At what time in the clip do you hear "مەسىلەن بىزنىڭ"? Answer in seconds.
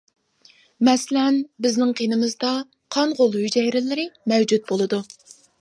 0.87-1.93